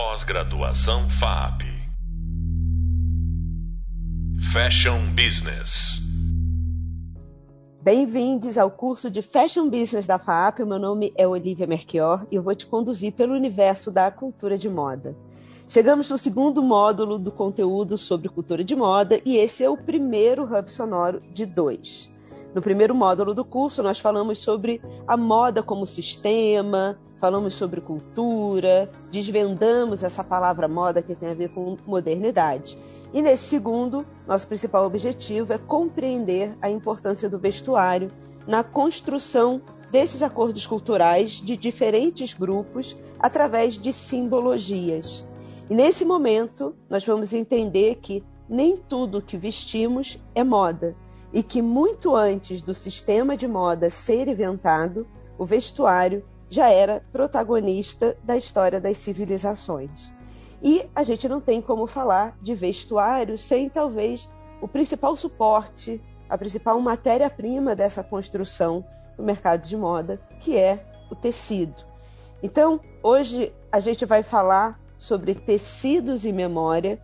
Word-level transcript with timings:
Pós-graduação 0.00 1.10
FAP. 1.10 1.62
Fashion 4.52 5.12
Business. 5.12 5.98
Bem-vindos 7.82 8.56
ao 8.56 8.70
curso 8.70 9.10
de 9.10 9.22
Fashion 9.22 9.68
Business 9.68 10.06
da 10.06 10.16
FAP. 10.16 10.60
Meu 10.60 10.78
nome 10.78 11.12
é 11.16 11.26
Olivia 11.26 11.66
Merchior 11.66 12.24
e 12.30 12.36
eu 12.36 12.44
vou 12.44 12.54
te 12.54 12.64
conduzir 12.64 13.12
pelo 13.12 13.34
universo 13.34 13.90
da 13.90 14.08
cultura 14.08 14.56
de 14.56 14.68
moda. 14.68 15.16
Chegamos 15.68 16.08
no 16.08 16.16
segundo 16.16 16.62
módulo 16.62 17.18
do 17.18 17.32
conteúdo 17.32 17.98
sobre 17.98 18.28
cultura 18.28 18.62
de 18.62 18.76
moda 18.76 19.20
e 19.24 19.36
esse 19.36 19.64
é 19.64 19.68
o 19.68 19.76
primeiro 19.76 20.44
hub 20.44 20.70
sonoro 20.70 21.20
de 21.34 21.44
dois. 21.44 22.08
No 22.54 22.62
primeiro 22.62 22.94
módulo 22.94 23.34
do 23.34 23.44
curso, 23.44 23.82
nós 23.82 23.98
falamos 23.98 24.38
sobre 24.38 24.80
a 25.08 25.16
moda 25.16 25.60
como 25.60 25.84
sistema, 25.84 26.96
falamos 27.20 27.54
sobre 27.54 27.80
cultura, 27.80 28.90
desvendamos 29.10 30.02
essa 30.04 30.22
palavra 30.22 30.68
moda 30.68 31.02
que 31.02 31.14
tem 31.14 31.30
a 31.30 31.34
ver 31.34 31.48
com 31.50 31.76
modernidade. 31.86 32.78
E 33.12 33.20
nesse 33.20 33.44
segundo, 33.44 34.06
nosso 34.26 34.46
principal 34.46 34.86
objetivo 34.86 35.52
é 35.52 35.58
compreender 35.58 36.56
a 36.62 36.70
importância 36.70 37.28
do 37.28 37.38
vestuário 37.38 38.08
na 38.46 38.62
construção 38.62 39.60
desses 39.90 40.22
acordos 40.22 40.66
culturais 40.66 41.32
de 41.32 41.56
diferentes 41.56 42.34
grupos 42.34 42.96
através 43.18 43.74
de 43.78 43.92
simbologias. 43.92 45.24
E 45.68 45.74
nesse 45.74 46.04
momento, 46.04 46.74
nós 46.88 47.04
vamos 47.04 47.32
entender 47.34 47.96
que 47.96 48.24
nem 48.48 48.76
tudo 48.76 49.22
que 49.22 49.36
vestimos 49.36 50.18
é 50.34 50.42
moda 50.42 50.96
e 51.32 51.42
que 51.42 51.60
muito 51.60 52.16
antes 52.16 52.62
do 52.62 52.74
sistema 52.74 53.36
de 53.36 53.46
moda 53.46 53.90
ser 53.90 54.28
inventado, 54.28 55.06
o 55.36 55.44
vestuário 55.44 56.24
já 56.50 56.68
era 56.70 57.02
protagonista 57.12 58.16
da 58.22 58.36
história 58.36 58.80
das 58.80 58.98
civilizações. 58.98 60.12
E 60.62 60.88
a 60.94 61.02
gente 61.02 61.28
não 61.28 61.40
tem 61.40 61.60
como 61.62 61.86
falar 61.86 62.36
de 62.40 62.54
vestuário 62.54 63.38
sem 63.38 63.68
talvez 63.68 64.28
o 64.60 64.66
principal 64.66 65.14
suporte, 65.14 66.00
a 66.28 66.36
principal 66.36 66.80
matéria-prima 66.80 67.76
dessa 67.76 68.02
construção 68.02 68.84
no 69.16 69.24
mercado 69.24 69.66
de 69.66 69.76
moda, 69.76 70.20
que 70.40 70.56
é 70.56 70.84
o 71.10 71.14
tecido. 71.14 71.84
Então, 72.42 72.80
hoje 73.02 73.52
a 73.70 73.80
gente 73.80 74.04
vai 74.04 74.22
falar 74.22 74.80
sobre 74.98 75.34
tecidos 75.34 76.24
e 76.24 76.32
memória 76.32 77.00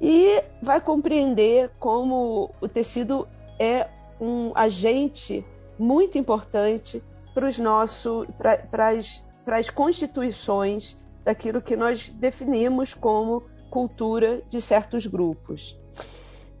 e 0.00 0.42
vai 0.60 0.80
compreender 0.80 1.70
como 1.78 2.50
o 2.60 2.68
tecido 2.68 3.28
é 3.58 3.88
um 4.20 4.52
agente 4.54 5.44
muito 5.78 6.18
importante 6.18 7.02
para 7.34 7.48
os 7.48 7.58
nossos 7.58 8.26
para 8.70 9.56
as 9.56 9.70
constituições 9.70 10.98
daquilo 11.24 11.62
que 11.62 11.76
nós 11.76 12.08
definimos 12.08 12.94
como 12.94 13.44
cultura 13.70 14.42
de 14.48 14.60
certos 14.60 15.06
grupos. 15.06 15.78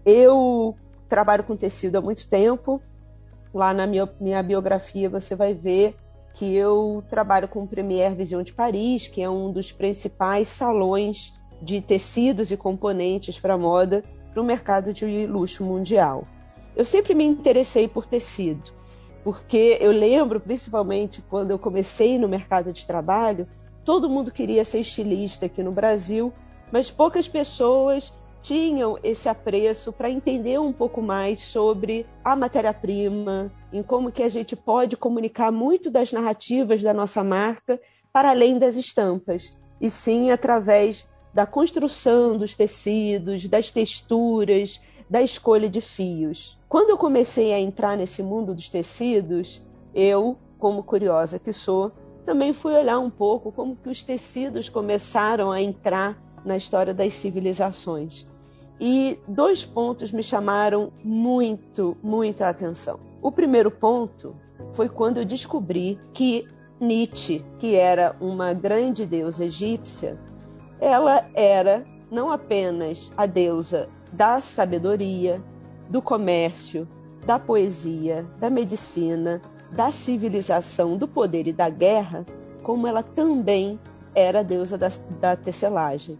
Eu 0.04 0.76
trabalho 1.08 1.44
com 1.44 1.56
tecido 1.56 1.96
há 1.96 2.00
muito 2.00 2.28
tempo. 2.28 2.80
Lá 3.52 3.74
na 3.74 3.86
minha, 3.86 4.08
minha 4.20 4.42
biografia 4.42 5.10
você 5.10 5.34
vai 5.34 5.52
ver 5.52 5.96
que 6.34 6.54
eu 6.54 7.04
trabalho 7.10 7.46
com 7.46 7.62
o 7.62 7.68
Premier 7.68 8.14
Vision 8.14 8.42
de 8.42 8.54
Paris, 8.54 9.08
que 9.08 9.20
é 9.20 9.28
um 9.28 9.52
dos 9.52 9.70
principais 9.70 10.48
salões 10.48 11.34
de 11.60 11.80
tecidos 11.80 12.50
e 12.50 12.56
componentes 12.56 13.38
para 13.38 13.58
moda 13.58 14.02
para 14.32 14.40
o 14.40 14.44
mercado 14.44 14.94
de 14.94 15.26
luxo 15.26 15.62
mundial 15.62 16.26
eu 16.74 16.84
sempre 16.84 17.14
me 17.14 17.24
interessei 17.24 17.86
por 17.86 18.06
tecido, 18.06 18.72
porque 19.24 19.78
eu 19.80 19.92
lembro, 19.92 20.40
principalmente 20.40 21.22
quando 21.22 21.50
eu 21.52 21.58
comecei 21.58 22.18
no 22.18 22.28
mercado 22.28 22.72
de 22.72 22.86
trabalho, 22.86 23.46
todo 23.84 24.08
mundo 24.08 24.32
queria 24.32 24.64
ser 24.64 24.80
estilista 24.80 25.46
aqui 25.46 25.62
no 25.62 25.72
Brasil, 25.72 26.32
mas 26.70 26.90
poucas 26.90 27.28
pessoas 27.28 28.12
tinham 28.42 28.98
esse 29.04 29.28
apreço 29.28 29.92
para 29.92 30.10
entender 30.10 30.58
um 30.58 30.72
pouco 30.72 31.00
mais 31.00 31.38
sobre 31.38 32.04
a 32.24 32.34
matéria-prima, 32.34 33.52
em 33.72 33.82
como 33.82 34.10
que 34.10 34.22
a 34.22 34.28
gente 34.28 34.56
pode 34.56 34.96
comunicar 34.96 35.52
muito 35.52 35.90
das 35.90 36.12
narrativas 36.12 36.82
da 36.82 36.92
nossa 36.92 37.22
marca 37.22 37.80
para 38.12 38.30
além 38.30 38.58
das 38.58 38.76
estampas, 38.76 39.56
e 39.80 39.88
sim 39.88 40.30
através 40.30 41.08
da 41.32 41.46
construção 41.46 42.36
dos 42.36 42.56
tecidos, 42.56 43.48
das 43.48 43.70
texturas, 43.70 44.80
da 45.12 45.20
escolha 45.20 45.68
de 45.68 45.82
fios. 45.82 46.58
Quando 46.70 46.88
eu 46.88 46.96
comecei 46.96 47.52
a 47.52 47.60
entrar 47.60 47.98
nesse 47.98 48.22
mundo 48.22 48.54
dos 48.54 48.70
tecidos, 48.70 49.62
eu, 49.94 50.38
como 50.58 50.82
curiosa 50.82 51.38
que 51.38 51.52
sou, 51.52 51.92
também 52.24 52.54
fui 52.54 52.72
olhar 52.72 52.98
um 52.98 53.10
pouco 53.10 53.52
como 53.52 53.76
que 53.76 53.90
os 53.90 54.02
tecidos 54.02 54.70
começaram 54.70 55.52
a 55.52 55.60
entrar 55.60 56.18
na 56.46 56.56
história 56.56 56.94
das 56.94 57.12
civilizações. 57.12 58.26
E 58.80 59.18
dois 59.28 59.62
pontos 59.62 60.10
me 60.10 60.22
chamaram 60.22 60.90
muito, 61.04 61.94
muito 62.02 62.40
a 62.42 62.48
atenção. 62.48 62.98
O 63.20 63.30
primeiro 63.30 63.70
ponto 63.70 64.34
foi 64.72 64.88
quando 64.88 65.18
eu 65.18 65.26
descobri 65.26 66.00
que 66.14 66.48
Nietzsche, 66.80 67.44
que 67.58 67.76
era 67.76 68.16
uma 68.18 68.54
grande 68.54 69.04
deusa 69.04 69.44
egípcia, 69.44 70.18
ela 70.80 71.28
era 71.34 71.84
não 72.10 72.30
apenas 72.30 73.12
a 73.14 73.26
deusa 73.26 73.90
da 74.12 74.40
sabedoria, 74.40 75.42
do 75.88 76.02
comércio, 76.02 76.86
da 77.24 77.38
poesia, 77.38 78.26
da 78.38 78.50
medicina, 78.50 79.40
da 79.72 79.90
civilização, 79.90 80.96
do 80.96 81.08
poder 81.08 81.46
e 81.46 81.52
da 81.52 81.70
guerra, 81.70 82.26
como 82.62 82.86
ela 82.86 83.02
também 83.02 83.78
era 84.14 84.44
deusa 84.44 84.76
da, 84.76 84.88
da 85.20 85.36
tecelagem. 85.36 86.18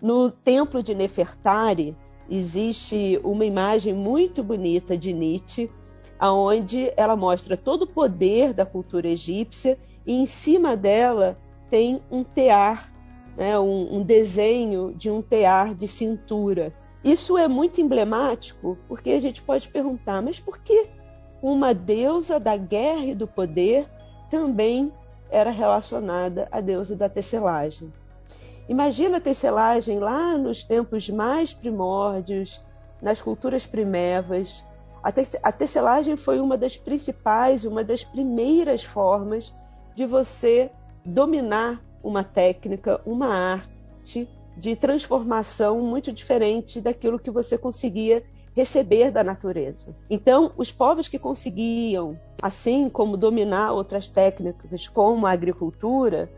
No 0.00 0.30
templo 0.30 0.82
de 0.82 0.94
Nefertari 0.94 1.96
existe 2.30 3.20
uma 3.22 3.44
imagem 3.44 3.92
muito 3.92 4.42
bonita 4.42 4.96
de 4.96 5.12
Nietzsche, 5.12 5.70
aonde 6.18 6.92
ela 6.96 7.16
mostra 7.16 7.56
todo 7.56 7.82
o 7.82 7.86
poder 7.86 8.52
da 8.54 8.64
cultura 8.64 9.08
egípcia 9.08 9.78
e 10.06 10.14
em 10.14 10.26
cima 10.26 10.76
dela 10.76 11.36
tem 11.68 12.00
um 12.10 12.22
tear, 12.22 12.92
né, 13.36 13.58
um, 13.58 13.96
um 13.96 14.02
desenho 14.02 14.94
de 14.94 15.10
um 15.10 15.20
tear 15.20 15.74
de 15.74 15.88
cintura. 15.88 16.72
Isso 17.04 17.36
é 17.36 17.48
muito 17.48 17.80
emblemático 17.80 18.78
porque 18.86 19.10
a 19.10 19.20
gente 19.20 19.42
pode 19.42 19.68
perguntar, 19.68 20.22
mas 20.22 20.38
por 20.38 20.58
que 20.58 20.88
uma 21.42 21.74
deusa 21.74 22.38
da 22.38 22.56
guerra 22.56 23.06
e 23.06 23.14
do 23.14 23.26
poder 23.26 23.88
também 24.30 24.92
era 25.28 25.50
relacionada 25.50 26.46
à 26.52 26.60
deusa 26.60 26.94
da 26.94 27.08
tecelagem? 27.08 27.92
Imagina 28.68 29.16
a 29.16 29.20
tecelagem 29.20 29.98
lá 29.98 30.38
nos 30.38 30.62
tempos 30.62 31.10
mais 31.10 31.52
primórdios, 31.52 32.60
nas 33.00 33.20
culturas 33.20 33.66
primevas. 33.66 34.64
A, 35.02 35.10
te 35.10 35.22
a 35.42 35.50
tecelagem 35.50 36.16
foi 36.16 36.40
uma 36.40 36.56
das 36.56 36.76
principais, 36.76 37.64
uma 37.64 37.82
das 37.82 38.04
primeiras 38.04 38.84
formas 38.84 39.52
de 39.96 40.06
você 40.06 40.70
dominar 41.04 41.82
uma 42.02 42.22
técnica, 42.22 43.00
uma 43.04 43.26
arte 43.26 44.28
de 44.56 44.76
transformação 44.76 45.80
muito 45.80 46.12
diferente 46.12 46.80
daquilo 46.80 47.18
que 47.18 47.30
você 47.30 47.56
conseguia 47.56 48.22
receber 48.54 49.10
da 49.10 49.24
natureza. 49.24 49.96
Então, 50.10 50.52
os 50.56 50.70
povos 50.70 51.08
que 51.08 51.18
conseguiam, 51.18 52.18
assim 52.40 52.88
como 52.88 53.16
dominar 53.16 53.72
outras 53.72 54.06
técnicas, 54.06 54.86
como 54.88 55.26
a 55.26 55.30
agricultura, 55.30 56.30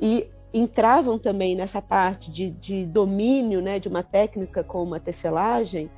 e 0.00 0.26
entravam 0.52 1.18
também 1.18 1.54
nessa 1.54 1.82
parte 1.82 2.30
de, 2.30 2.50
de 2.50 2.86
domínio 2.86 3.60
né, 3.60 3.78
de 3.78 3.88
uma 3.88 4.02
técnica 4.02 4.64
como 4.64 4.94
a 4.94 5.00
tecelagem, 5.00 5.90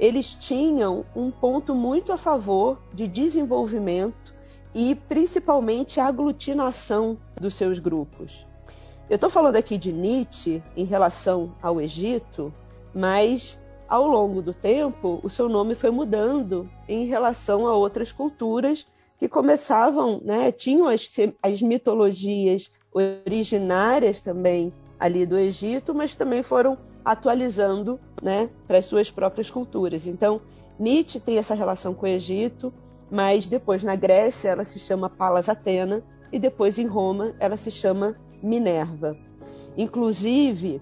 eles 0.00 0.32
tinham 0.32 1.04
um 1.14 1.30
ponto 1.30 1.74
muito 1.74 2.12
a 2.12 2.16
favor 2.16 2.80
de 2.94 3.06
desenvolvimento 3.06 4.34
e 4.74 4.94
principalmente 4.94 6.00
aglutinação 6.00 7.18
dos 7.36 7.54
seus 7.54 7.78
grupos. 7.78 8.46
Eu 9.08 9.14
estou 9.14 9.30
falando 9.30 9.56
aqui 9.56 9.78
de 9.78 9.90
Nietzsche 9.90 10.62
em 10.76 10.84
relação 10.84 11.54
ao 11.62 11.80
Egito, 11.80 12.52
mas 12.94 13.58
ao 13.88 14.06
longo 14.06 14.42
do 14.42 14.52
tempo 14.52 15.18
o 15.22 15.30
seu 15.30 15.48
nome 15.48 15.74
foi 15.74 15.90
mudando 15.90 16.68
em 16.86 17.06
relação 17.06 17.66
a 17.66 17.74
outras 17.74 18.12
culturas 18.12 18.86
que 19.18 19.26
começavam, 19.26 20.20
né, 20.22 20.52
tinham 20.52 20.86
as, 20.86 21.10
as 21.42 21.62
mitologias 21.62 22.70
originárias 22.92 24.20
também 24.20 24.72
ali 25.00 25.24
do 25.24 25.38
Egito, 25.38 25.94
mas 25.94 26.14
também 26.14 26.42
foram 26.42 26.76
atualizando 27.02 27.98
né, 28.22 28.50
para 28.66 28.76
as 28.76 28.84
suas 28.84 29.10
próprias 29.10 29.50
culturas. 29.50 30.06
Então, 30.06 30.40
Nietzsche 30.78 31.18
tem 31.18 31.38
essa 31.38 31.54
relação 31.54 31.94
com 31.94 32.04
o 32.04 32.08
Egito, 32.08 32.72
mas 33.10 33.48
depois 33.48 33.82
na 33.82 33.96
Grécia 33.96 34.50
ela 34.50 34.64
se 34.64 34.78
chama 34.78 35.08
Palas 35.08 35.48
Atena 35.48 36.02
e 36.30 36.38
depois 36.38 36.78
em 36.78 36.86
Roma 36.86 37.34
ela 37.40 37.56
se 37.56 37.70
chama 37.70 38.16
Minerva. 38.42 39.16
Inclusive, 39.76 40.80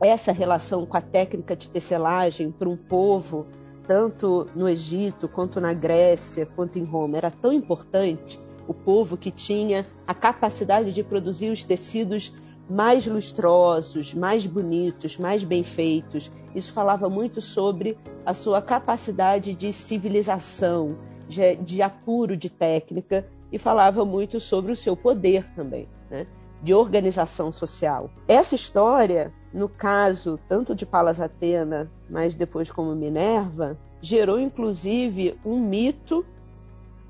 essa 0.00 0.32
relação 0.32 0.84
com 0.84 0.96
a 0.96 1.00
técnica 1.00 1.54
de 1.56 1.70
tecelagem 1.70 2.50
para 2.50 2.68
um 2.68 2.76
povo, 2.76 3.46
tanto 3.86 4.46
no 4.54 4.68
Egito, 4.68 5.28
quanto 5.28 5.60
na 5.60 5.72
Grécia, 5.72 6.46
quanto 6.46 6.78
em 6.78 6.84
Roma, 6.84 7.16
era 7.16 7.30
tão 7.30 7.52
importante. 7.52 8.40
O 8.66 8.74
povo 8.74 9.16
que 9.16 9.30
tinha 9.30 9.86
a 10.06 10.14
capacidade 10.14 10.92
de 10.92 11.02
produzir 11.02 11.50
os 11.50 11.64
tecidos 11.64 12.32
mais 12.68 13.06
lustrosos, 13.06 14.14
mais 14.14 14.46
bonitos, 14.46 15.18
mais 15.18 15.44
bem 15.44 15.62
feitos. 15.62 16.30
Isso 16.54 16.72
falava 16.72 17.08
muito 17.08 17.40
sobre 17.40 17.98
a 18.24 18.34
sua 18.34 18.62
capacidade 18.62 19.54
de 19.54 19.72
civilização, 19.72 20.96
de, 21.28 21.56
de 21.56 21.82
apuro 21.82 22.36
de 22.36 22.48
técnica, 22.48 23.26
e 23.50 23.58
falava 23.58 24.04
muito 24.04 24.40
sobre 24.40 24.72
o 24.72 24.76
seu 24.76 24.96
poder 24.96 25.44
também, 25.54 25.86
né? 26.10 26.26
De 26.62 26.72
organização 26.72 27.50
social. 27.50 28.08
Essa 28.28 28.54
história, 28.54 29.32
no 29.52 29.68
caso 29.68 30.38
tanto 30.48 30.74
de 30.74 30.86
Palas 30.86 31.20
Atena, 31.20 31.90
mas 32.08 32.34
depois 32.34 32.70
como 32.70 32.94
Minerva, 32.94 33.76
gerou 34.00 34.38
inclusive 34.38 35.38
um 35.44 35.58
mito, 35.58 36.24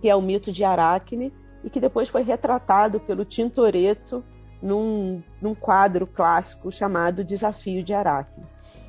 que 0.01 0.09
é 0.09 0.17
o 0.17 0.23
mito 0.23 0.51
de 0.51 0.65
Aracne, 0.65 1.33
e 1.63 1.71
que 1.71 1.79
depois 1.79 2.09
foi 2.09 2.23
retratado 2.23 2.99
pelo 2.99 3.25
Tintoretto 3.25 4.25
num, 4.61 5.23
num 5.41 5.55
quadro 5.55 6.07
clássico 6.07 6.73
chamado 6.73 7.23
Desafio 7.23 7.83
de 7.83 7.93
Aracne. 7.93 8.45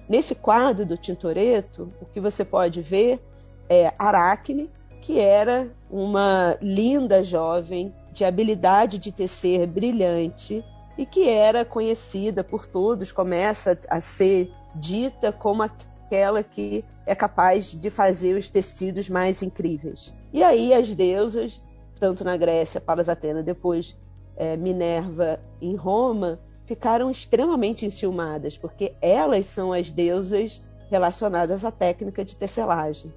Nesse 0.07 0.33
quadro 0.33 0.86
do 0.86 0.98
Tintoretto, 0.98 1.92
o 2.01 2.06
que 2.06 2.19
você 2.19 2.44
pode 2.44 2.81
ver 2.81 3.21
é 3.69 3.94
Aracne, 3.98 4.69
que 5.01 5.19
era 5.19 5.69
uma 5.89 6.57
linda 6.62 7.24
jovem 7.24 7.94
de 8.13 8.24
habilidade 8.24 8.98
de 8.98 9.12
tecer 9.12 9.68
brilhante 9.68 10.63
e 10.98 11.06
que 11.06 11.27
era 11.27 11.65
conhecida 11.65 12.44
por 12.44 12.65
todos, 12.65 13.12
começa 13.12 13.77
a 13.89 14.00
ser 14.00 14.51
dita 14.75 15.31
como 15.31 15.63
aquela 15.63 16.44
que 16.44 16.86
é 17.06 17.15
capaz 17.15 17.75
de 17.75 17.89
fazer 17.89 18.36
os 18.38 18.50
tecidos 18.50 19.10
mais 19.10 19.42
incríveis. 19.42 20.13
E 20.31 20.44
aí 20.44 20.74
as 20.74 20.94
deusas, 20.94 21.62
tanto 22.00 22.24
na 22.24 22.38
Grécia, 22.38 22.80
Palas 22.80 23.10
Atena, 23.10 23.42
depois 23.42 23.98
é, 24.38 24.56
Minerva 24.56 25.39
em 25.59 25.75
Roma, 25.75 26.39
ficaram 26.66 27.09
extremamente 27.12 27.86
enciumadas, 27.86 28.57
porque 28.57 28.94
elas 29.01 29.48
são 29.48 29.74
as 29.74 29.92
deusas 29.92 30.63
relacionadas 30.89 31.66
à 31.66 31.71
técnica 31.71 32.24
de 32.24 32.38
tecelagem. 32.38 33.12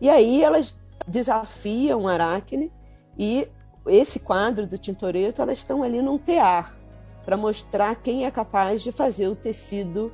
E 0.00 0.08
aí 0.08 0.42
elas 0.42 0.78
desafiam 1.06 2.06
Aracne 2.06 2.72
e 3.18 3.48
esse 3.88 4.18
quadro 4.18 4.66
do 4.66 4.78
Tintoretto, 4.78 5.42
elas 5.42 5.58
estão 5.58 5.82
ali 5.82 6.02
num 6.02 6.18
tear 6.18 6.76
para 7.24 7.36
mostrar 7.36 7.96
quem 7.96 8.24
é 8.24 8.30
capaz 8.30 8.82
de 8.82 8.92
fazer 8.92 9.28
o 9.28 9.34
tecido 9.34 10.12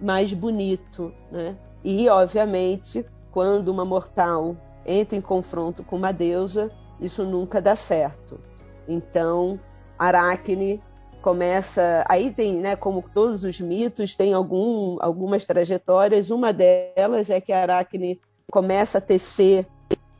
mais 0.00 0.32
bonito, 0.32 1.12
né? 1.30 1.56
E 1.84 2.08
obviamente, 2.08 3.04
quando 3.32 3.68
uma 3.68 3.84
mortal 3.84 4.56
entra 4.86 5.16
em 5.16 5.20
confronto 5.20 5.82
com 5.82 5.96
uma 5.96 6.12
deusa, 6.12 6.70
isso 7.00 7.24
nunca 7.24 7.60
dá 7.60 7.74
certo. 7.74 8.38
Então, 8.86 9.58
Aracne 9.98 10.80
começa, 11.20 12.04
aí 12.08 12.32
tem, 12.32 12.56
né, 12.56 12.76
como 12.76 13.02
todos 13.14 13.44
os 13.44 13.60
mitos, 13.60 14.14
tem 14.14 14.34
algum, 14.34 14.98
algumas 15.00 15.44
trajetórias. 15.44 16.30
Uma 16.30 16.52
delas 16.52 17.30
é 17.30 17.40
que 17.40 17.52
Aracne 17.52 18.20
começa 18.50 18.98
a 18.98 19.00
tecer 19.00 19.66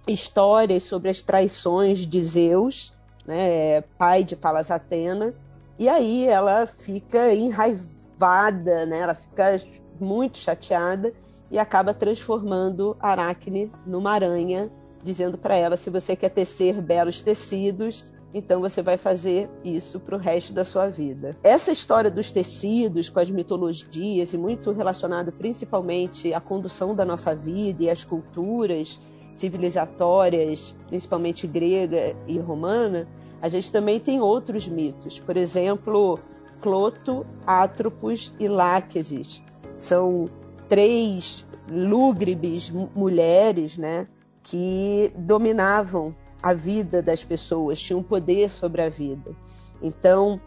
histórias 0.06 0.82
sobre 0.84 1.10
as 1.10 1.22
traições 1.22 2.00
de 2.00 2.22
Zeus, 2.22 2.92
né, 3.26 3.82
pai 3.98 4.24
de 4.24 4.34
Palas 4.34 4.70
Atena, 4.70 5.34
e 5.78 5.88
aí 5.88 6.26
ela 6.26 6.66
fica 6.66 7.32
enraivada, 7.32 8.84
né, 8.86 8.98
ela 8.98 9.14
fica 9.14 9.56
muito 10.00 10.38
chateada 10.38 11.12
e 11.50 11.58
acaba 11.58 11.94
transformando 11.94 12.96
Aracne 12.98 13.70
numa 13.86 14.12
aranha, 14.12 14.70
dizendo 15.02 15.36
para 15.38 15.54
ela: 15.54 15.76
se 15.76 15.90
você 15.90 16.16
quer 16.16 16.30
tecer 16.30 16.80
belos 16.80 17.20
tecidos, 17.20 18.04
então 18.34 18.60
você 18.60 18.80
vai 18.80 18.96
fazer 18.96 19.48
isso 19.62 20.00
para 20.00 20.16
o 20.16 20.18
resto 20.18 20.52
da 20.52 20.64
sua 20.64 20.88
vida. 20.88 21.36
Essa 21.42 21.70
história 21.70 22.10
dos 22.10 22.30
tecidos 22.30 23.10
com 23.10 23.20
as 23.20 23.30
mitologias 23.30 24.32
e 24.32 24.38
muito 24.38 24.72
relacionado 24.72 25.30
principalmente 25.30 26.32
à 26.32 26.40
condução 26.40 26.94
da 26.94 27.04
nossa 27.04 27.34
vida 27.34 27.84
e 27.84 27.90
às 27.90 28.04
culturas 28.04 28.98
civilizatórias, 29.34 30.76
principalmente 30.88 31.46
grega 31.46 32.14
e 32.26 32.38
romana, 32.38 33.08
a 33.40 33.48
gente 33.48 33.72
também 33.72 33.98
tem 33.98 34.20
outros 34.20 34.68
mitos. 34.68 35.18
Por 35.18 35.36
exemplo, 35.36 36.18
Cloto, 36.60 37.26
Atropos 37.46 38.32
e 38.38 38.46
Láquesis. 38.46 39.42
São 39.78 40.26
três 40.68 41.46
lúgubres 41.68 42.70
mulheres 42.70 43.76
né, 43.76 44.06
que 44.42 45.12
dominavam 45.16 46.14
a 46.42 46.52
vida 46.52 47.00
das 47.00 47.24
pessoas, 47.24 47.80
tinham 47.80 48.02
poder 48.02 48.50
sobre 48.50 48.82
a 48.82 48.88
vida. 48.88 49.32
Então, 49.80 50.40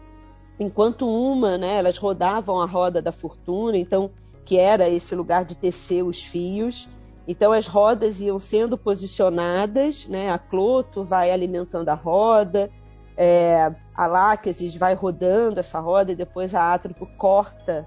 enquanto 0.58 1.08
uma, 1.08 1.56
né, 1.56 1.76
elas 1.78 1.98
rodavam 1.98 2.60
a 2.60 2.66
roda 2.66 3.00
da 3.00 3.12
fortuna, 3.12 3.76
então 3.76 4.10
que 4.44 4.58
era 4.58 4.88
esse 4.88 5.14
lugar 5.14 5.44
de 5.44 5.56
tecer 5.56 6.04
os 6.04 6.22
fios, 6.22 6.88
então 7.26 7.52
as 7.52 7.66
rodas 7.66 8.20
iam 8.20 8.38
sendo 8.38 8.78
posicionadas, 8.78 10.06
né? 10.06 10.30
A 10.30 10.38
Cloto 10.38 11.02
vai 11.02 11.30
alimentando 11.30 11.88
a 11.88 11.94
roda, 11.94 12.70
é, 13.16 13.72
a 13.94 14.06
Láquesis 14.06 14.76
vai 14.76 14.94
rodando 14.94 15.58
essa 15.58 15.80
roda 15.80 16.12
e 16.12 16.14
depois 16.14 16.54
a 16.54 16.72
Átropo 16.72 17.06
corta 17.16 17.86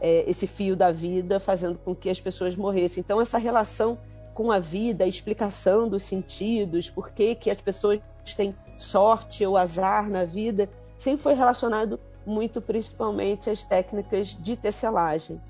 é, 0.00 0.28
esse 0.30 0.46
fio 0.46 0.76
da 0.76 0.92
vida, 0.92 1.40
fazendo 1.40 1.78
com 1.78 1.94
que 1.94 2.10
as 2.10 2.20
pessoas 2.20 2.54
morressem. 2.54 3.00
Então 3.00 3.20
essa 3.20 3.38
relação 3.38 3.98
com 4.34 4.52
a 4.52 4.58
vida, 4.58 5.04
a 5.04 5.08
explicação 5.08 5.88
dos 5.88 6.04
sentidos, 6.04 6.90
por 6.90 7.10
que, 7.10 7.34
que 7.34 7.50
as 7.50 7.56
pessoas 7.56 8.00
têm 8.36 8.54
sorte 8.76 9.46
ou 9.46 9.56
azar 9.56 10.10
na 10.10 10.24
vida, 10.24 10.68
sempre 10.98 11.22
foi 11.22 11.34
relacionado 11.34 11.98
muito 12.26 12.60
principalmente 12.60 13.48
às 13.48 13.64
técnicas 13.64 14.36
de 14.38 14.56
tecelagem. 14.56 15.40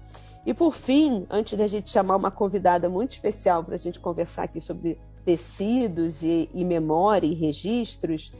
E 0.46 0.54
por 0.54 0.72
fim, 0.72 1.26
antes 1.28 1.58
da 1.58 1.66
gente 1.66 1.90
chamar 1.90 2.14
uma 2.14 2.31
convidada 2.31 2.88
muito 2.88 3.10
especial 3.10 3.64
para 3.64 3.75
a 3.75 3.78
gente 3.78 3.98
conversar 3.98 4.44
aqui 4.44 4.60
sobre 4.60 4.96
tecidos 5.25 6.22
e, 6.22 6.48
e, 6.54 6.64
memória 6.64 7.26
e 7.26 7.34
registros, 7.34 8.32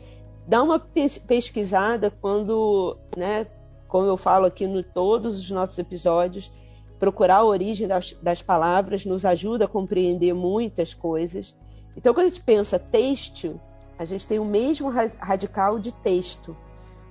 dá 0.47 0.63
uma 0.63 0.79
pesquisada 0.79 2.09
quando, 2.09 2.97
né, 3.17 3.49
como 3.89 4.07
eu 4.07 4.17
falo 4.17 4.47
aqui 4.47 4.65
em 4.65 4.83
todos 4.85 5.37
os 5.37 5.51
nossos 5.51 5.77
episódios, 5.81 6.53
procurar 6.97 7.39
a 7.39 7.45
origem 7.45 7.89
das, 7.89 8.13
das 8.23 8.41
palavras 8.41 9.05
nos 9.05 9.25
ajuda 9.25 9.65
a 9.65 9.69
compreender 9.69 10.33
muitas 10.33 10.95
coisas. 10.95 11.57
Então, 11.97 12.15
quando 12.15 12.27
a 12.27 12.29
gente 12.29 12.43
pensa 12.43 12.79
têxtil, 12.79 13.61
a 13.99 14.05
gente 14.05 14.29
tem 14.29 14.39
o 14.39 14.45
mesmo 14.45 14.91
radical 14.91 15.77
de 15.81 15.93
texto, 15.93 16.57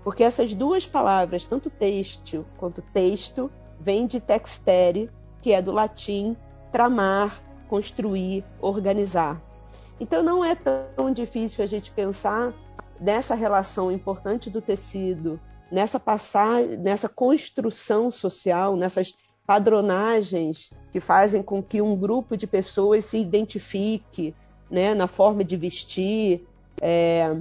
porque 0.05 0.23
essas 0.23 0.53
duas 0.53 0.87
palavras, 0.87 1.45
tanto 1.45 1.69
têxtil 1.69 2.45
quanto 2.57 2.81
texto, 2.81 3.51
vem 3.85 4.07
de 4.07 4.19
textere, 4.19 5.11
que 5.43 5.53
é 5.53 5.61
do 5.61 5.71
latim 5.71 6.35
tramar, 6.71 7.39
construir, 7.69 8.43
organizar. 8.59 9.39
Então 9.99 10.23
não 10.23 10.43
é 10.43 10.55
tão 10.55 11.13
difícil 11.13 11.63
a 11.63 11.67
gente 11.67 11.91
pensar 11.91 12.51
nessa 12.99 13.35
relação 13.35 13.91
importante 13.91 14.49
do 14.49 14.59
tecido, 14.59 15.39
nessa 15.71 15.99
passagem, 15.99 16.77
nessa 16.77 17.07
construção 17.07 18.09
social, 18.09 18.75
nessas 18.75 19.13
padronagens 19.45 20.71
que 20.91 20.99
fazem 20.99 21.43
com 21.43 21.61
que 21.61 21.79
um 21.79 21.95
grupo 21.95 22.35
de 22.35 22.47
pessoas 22.47 23.05
se 23.05 23.19
identifique 23.19 24.33
né, 24.67 24.95
na 24.95 25.07
forma 25.07 25.43
de 25.43 25.55
vestir, 25.55 26.43
é, 26.81 27.37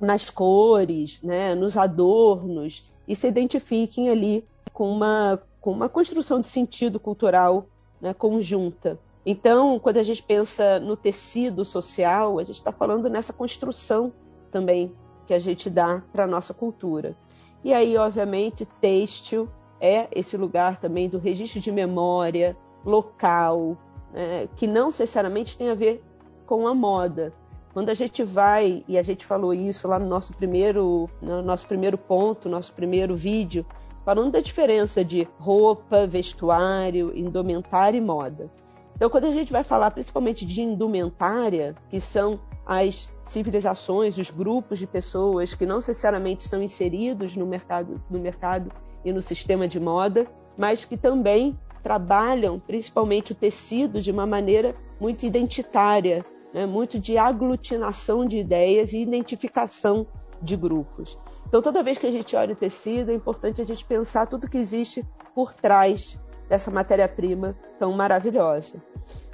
nas 0.00 0.30
cores, 0.30 1.20
né, 1.22 1.54
nos 1.54 1.76
adornos, 1.76 2.90
e 3.06 3.14
se 3.14 3.28
identifiquem 3.28 4.08
ali 4.08 4.42
com 4.72 4.90
uma 4.90 5.38
com 5.62 5.70
uma 5.70 5.88
construção 5.88 6.40
de 6.40 6.48
sentido 6.48 6.98
cultural 7.00 7.66
né, 8.00 8.12
conjunta. 8.12 8.98
Então, 9.24 9.78
quando 9.78 9.98
a 9.98 10.02
gente 10.02 10.20
pensa 10.20 10.80
no 10.80 10.96
tecido 10.96 11.64
social, 11.64 12.40
a 12.40 12.44
gente 12.44 12.56
está 12.56 12.72
falando 12.72 13.08
nessa 13.08 13.32
construção 13.32 14.12
também 14.50 14.92
que 15.24 15.32
a 15.32 15.38
gente 15.38 15.70
dá 15.70 16.02
para 16.12 16.24
a 16.24 16.26
nossa 16.26 16.52
cultura. 16.52 17.16
E 17.62 17.72
aí, 17.72 17.96
obviamente, 17.96 18.66
têxtil 18.80 19.48
é 19.80 20.08
esse 20.10 20.36
lugar 20.36 20.78
também 20.78 21.08
do 21.08 21.18
registro 21.18 21.60
de 21.60 21.70
memória 21.70 22.56
local, 22.84 23.78
né, 24.12 24.48
que 24.56 24.66
não 24.66 24.86
necessariamente 24.86 25.56
tem 25.56 25.70
a 25.70 25.74
ver 25.74 26.02
com 26.44 26.66
a 26.66 26.74
moda. 26.74 27.32
Quando 27.72 27.88
a 27.88 27.94
gente 27.94 28.24
vai, 28.24 28.84
e 28.88 28.98
a 28.98 29.02
gente 29.02 29.24
falou 29.24 29.54
isso 29.54 29.86
lá 29.86 29.98
no 29.98 30.06
nosso 30.06 30.34
primeiro, 30.34 31.08
no 31.22 31.40
nosso 31.40 31.68
primeiro 31.68 31.96
ponto, 31.96 32.48
nosso 32.48 32.72
primeiro 32.74 33.16
vídeo, 33.16 33.64
falando 34.04 34.32
da 34.32 34.40
diferença 34.40 35.04
de 35.04 35.28
roupa, 35.38 36.06
vestuário, 36.06 37.16
indumentária 37.16 37.98
e 37.98 38.00
moda. 38.00 38.50
Então, 38.94 39.10
quando 39.10 39.24
a 39.24 39.32
gente 39.32 39.52
vai 39.52 39.64
falar 39.64 39.90
principalmente 39.90 40.46
de 40.46 40.62
indumentária, 40.62 41.74
que 41.88 42.00
são 42.00 42.40
as 42.64 43.12
civilizações, 43.24 44.18
os 44.18 44.30
grupos 44.30 44.78
de 44.78 44.86
pessoas 44.86 45.54
que 45.54 45.66
não 45.66 45.76
necessariamente 45.76 46.46
são 46.48 46.62
inseridos 46.62 47.36
no 47.36 47.46
mercado, 47.46 48.00
no 48.08 48.18
mercado 48.18 48.70
e 49.04 49.12
no 49.12 49.20
sistema 49.20 49.66
de 49.66 49.80
moda, 49.80 50.26
mas 50.56 50.84
que 50.84 50.96
também 50.96 51.58
trabalham 51.82 52.60
principalmente 52.60 53.32
o 53.32 53.34
tecido 53.34 54.00
de 54.00 54.10
uma 54.10 54.26
maneira 54.26 54.76
muito 55.00 55.26
identitária, 55.26 56.24
né? 56.54 56.64
muito 56.64 56.98
de 56.98 57.18
aglutinação 57.18 58.24
de 58.24 58.38
ideias 58.38 58.92
e 58.92 59.00
identificação 59.00 60.06
de 60.40 60.56
grupos. 60.56 61.18
Então, 61.52 61.60
toda 61.60 61.82
vez 61.82 61.98
que 61.98 62.06
a 62.06 62.10
gente 62.10 62.34
olha 62.34 62.54
o 62.54 62.56
tecido, 62.56 63.10
é 63.10 63.14
importante 63.14 63.60
a 63.60 63.64
gente 63.66 63.84
pensar 63.84 64.24
tudo 64.24 64.48
que 64.48 64.56
existe 64.56 65.06
por 65.34 65.52
trás 65.52 66.18
dessa 66.48 66.70
matéria-prima 66.70 67.54
tão 67.78 67.92
maravilhosa. 67.92 68.82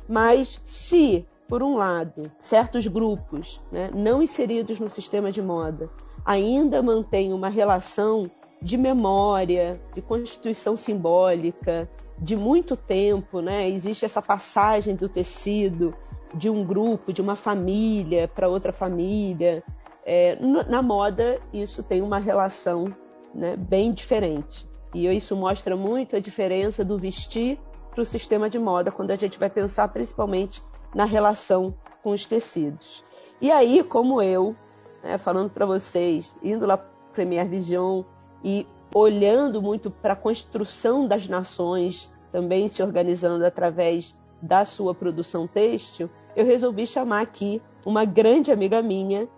Mas 0.08 0.60
se, 0.64 1.24
por 1.46 1.62
um 1.62 1.76
lado, 1.76 2.28
certos 2.40 2.88
grupos 2.88 3.62
né, 3.70 3.88
não 3.94 4.20
inseridos 4.20 4.80
no 4.80 4.90
sistema 4.90 5.30
de 5.30 5.40
moda 5.40 5.88
ainda 6.24 6.82
mantêm 6.82 7.32
uma 7.32 7.48
relação 7.48 8.28
de 8.60 8.76
memória, 8.76 9.80
de 9.94 10.02
constituição 10.02 10.76
simbólica, 10.76 11.88
de 12.18 12.34
muito 12.34 12.76
tempo, 12.76 13.40
né? 13.40 13.70
Existe 13.70 14.04
essa 14.04 14.20
passagem 14.20 14.96
do 14.96 15.08
tecido 15.08 15.94
de 16.34 16.50
um 16.50 16.64
grupo, 16.64 17.12
de 17.12 17.22
uma 17.22 17.36
família 17.36 18.28
para 18.28 18.48
outra 18.48 18.72
família. 18.72 19.62
É, 20.10 20.38
na 20.40 20.80
moda, 20.80 21.38
isso 21.52 21.82
tem 21.82 22.00
uma 22.00 22.18
relação 22.18 22.96
né, 23.34 23.56
bem 23.58 23.92
diferente. 23.92 24.66
E 24.94 25.06
isso 25.06 25.36
mostra 25.36 25.76
muito 25.76 26.16
a 26.16 26.18
diferença 26.18 26.82
do 26.82 26.98
vestir 26.98 27.60
para 27.90 28.00
o 28.00 28.06
sistema 28.06 28.48
de 28.48 28.58
moda, 28.58 28.90
quando 28.90 29.10
a 29.10 29.16
gente 29.16 29.38
vai 29.38 29.50
pensar 29.50 29.86
principalmente 29.88 30.62
na 30.94 31.04
relação 31.04 31.74
com 32.02 32.12
os 32.12 32.24
tecidos. 32.24 33.04
E 33.38 33.52
aí, 33.52 33.84
como 33.84 34.22
eu, 34.22 34.56
né, 35.04 35.18
falando 35.18 35.50
para 35.50 35.66
vocês, 35.66 36.34
indo 36.42 36.64
lá 36.64 36.78
para 36.78 36.88
Premier 37.12 37.46
Vision 37.46 38.02
e 38.42 38.66
olhando 38.94 39.60
muito 39.60 39.90
para 39.90 40.14
a 40.14 40.16
construção 40.16 41.06
das 41.06 41.28
nações, 41.28 42.10
também 42.32 42.66
se 42.66 42.82
organizando 42.82 43.44
através 43.44 44.18
da 44.40 44.64
sua 44.64 44.94
produção 44.94 45.46
têxtil, 45.46 46.08
eu 46.34 46.46
resolvi 46.46 46.86
chamar 46.86 47.20
aqui 47.20 47.60
uma 47.84 48.06
grande 48.06 48.50
amiga 48.50 48.80
minha 48.80 49.28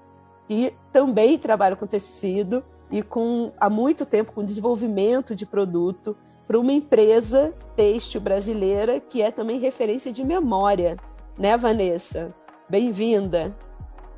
que 0.50 0.74
também 0.92 1.38
trabalha 1.38 1.76
com 1.76 1.86
tecido 1.86 2.64
e 2.90 3.04
com 3.04 3.52
há 3.56 3.70
muito 3.70 4.04
tempo 4.04 4.32
com 4.32 4.44
desenvolvimento 4.44 5.32
de 5.32 5.46
produto 5.46 6.16
para 6.44 6.58
uma 6.58 6.72
empresa 6.72 7.54
têxtil 7.76 8.20
brasileira 8.20 8.98
que 8.98 9.22
é 9.22 9.30
também 9.30 9.60
referência 9.60 10.12
de 10.12 10.24
memória, 10.24 10.96
né, 11.38 11.56
Vanessa? 11.56 12.34
Bem-vinda. 12.68 13.56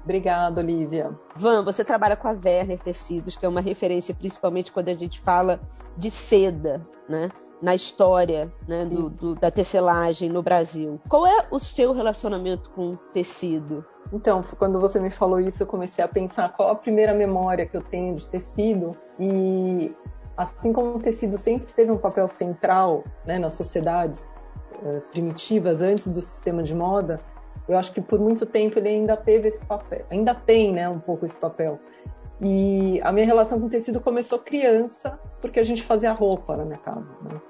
Obrigada, 0.03 0.63
Olivia. 0.63 1.11
Van, 1.37 1.63
você 1.63 1.85
trabalha 1.85 2.17
com 2.17 2.27
a 2.27 2.31
Werner 2.31 2.81
Tecidos, 2.81 3.37
que 3.37 3.45
é 3.45 3.49
uma 3.49 3.61
referência 3.61 4.15
principalmente 4.15 4.73
quando 4.73 4.89
a 4.89 4.95
gente 4.95 5.21
fala 5.21 5.61
de 5.99 6.11
seda, 6.11 6.81
né? 7.07 7.29
Na 7.63 7.75
história 7.75 8.53
né, 8.67 8.85
do, 8.85 9.09
do, 9.09 9.35
da 9.37 9.51
tecelagem 9.51 10.29
no 10.29 10.43
Brasil. 10.43 11.01
Qual 11.09 11.27
é 11.27 11.47
o 11.51 11.61
seu 11.61 11.93
relacionamento 11.93 12.69
com 12.71 12.97
tecido? 13.13 13.85
Então, 14.13 14.43
quando 14.59 14.81
você 14.81 14.99
me 14.99 15.11
falou 15.11 15.41
isso, 15.41 15.63
eu 15.63 15.67
comecei 15.67 16.05
a 16.05 16.09
pensar 16.09 16.53
qual 16.53 16.71
a 16.71 16.75
primeira 16.75 17.15
memória 17.15 17.65
que 17.65 17.77
eu 17.77 17.83
tenho 17.83 18.17
de 18.17 18.29
tecido. 18.29 18.97
E 19.19 19.95
assim 20.37 20.73
como 20.73 20.97
o 20.97 20.99
tecido 20.99 21.39
sempre 21.39 21.73
teve 21.73 21.93
um 21.93 21.99
papel 21.99 22.27
central 22.27 23.05
né, 23.25 23.39
nas 23.39 23.53
sociedades 23.55 24.27
eh, 24.85 25.01
primitivas 25.13 25.81
antes 25.81 26.09
do 26.09 26.21
sistema 26.21 26.63
de 26.63 26.75
moda, 26.75 27.21
eu 27.69 27.79
acho 27.79 27.93
que 27.93 28.01
por 28.01 28.19
muito 28.19 28.45
tempo 28.45 28.79
ele 28.79 28.89
ainda 28.89 29.17
teve 29.17 29.49
esse 29.49 29.65
papel, 29.65 30.05
ainda 30.11 30.35
tem, 30.35 30.73
né, 30.73 30.89
um 30.89 30.99
pouco 30.99 31.25
esse 31.25 31.39
papel. 31.39 31.79
E 32.41 33.01
a 33.03 33.13
minha 33.13 33.25
relação 33.25 33.61
com 33.61 33.69
tecido 33.69 34.01
começou 34.01 34.39
criança, 34.39 35.19
porque 35.41 35.61
a 35.61 35.65
gente 35.65 35.83
fazia 35.83 36.13
roupa 36.13 36.57
na 36.57 36.65
minha 36.65 36.79
casa. 36.79 37.15
Né? 37.23 37.41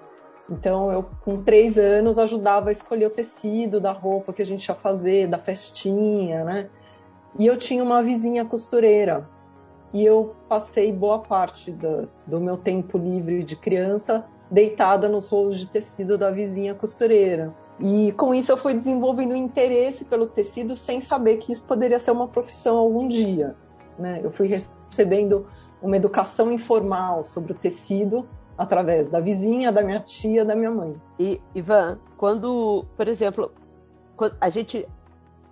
Então, 0.53 0.93
eu, 0.93 1.03
com 1.23 1.43
três 1.43 1.79
anos, 1.79 2.19
ajudava 2.19 2.69
a 2.69 2.73
escolher 2.73 3.07
o 3.07 3.11
tecido 3.11 3.81
da 3.81 3.91
roupa 3.91 4.35
que 4.35 4.43
a 4.43 4.47
gente 4.47 4.67
ia 4.67 4.75
fazer, 4.75 5.27
da 5.27 5.39
festinha, 5.39 6.45
né? 6.45 6.69
E 7.39 7.47
eu 7.47 7.57
tinha 7.57 7.83
uma 7.83 8.03
vizinha 8.03 8.45
costureira. 8.45 9.27
E 9.95 10.05
eu 10.05 10.35
passei 10.49 10.93
boa 10.93 11.21
parte 11.21 11.71
do, 11.73 12.07
do 12.27 12.39
meu 12.39 12.59
tempo 12.59 12.99
livre 12.99 13.43
de 13.43 13.57
criança 13.57 14.27
deitada 14.51 15.09
nos 15.09 15.27
rolos 15.27 15.59
de 15.59 15.69
tecido 15.69 16.19
da 16.19 16.31
vizinha 16.31 16.75
costureira. 16.75 17.55
E 17.81 18.13
com 18.13 18.35
isso 18.35 18.53
eu 18.53 18.57
fui 18.57 18.75
desenvolvendo 18.75 19.33
um 19.33 19.37
interesse 19.37 20.05
pelo 20.05 20.27
tecido 20.27 20.77
sem 20.77 21.01
saber 21.01 21.39
que 21.39 21.53
isso 21.53 21.65
poderia 21.65 21.99
ser 21.99 22.11
uma 22.11 22.29
profissão 22.29 22.77
algum 22.77 23.09
dia. 23.09 23.57
Né? 23.99 24.21
Eu 24.23 24.31
fui 24.31 24.49
recebendo 24.49 25.47
uma 25.81 25.97
educação 25.97 26.53
informal 26.53 27.25
sobre 27.25 27.53
o 27.53 27.55
tecido 27.55 28.29
através 28.63 29.09
da 29.11 29.21
vizinha, 29.21 29.73
da 29.73 29.83
minha 29.83 30.01
tia, 30.01 30.45
da 30.45 30.55
minha 30.55 30.71
mãe. 30.71 30.95
E 31.19 31.41
Ivan, 31.55 31.99
quando, 32.17 32.85
por 32.97 33.09
exemplo, 33.09 33.53
a 34.41 34.49
gente 34.49 34.87